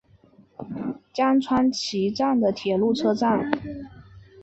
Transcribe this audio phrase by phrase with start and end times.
[1.13, 3.51] 江川崎站的铁路车站。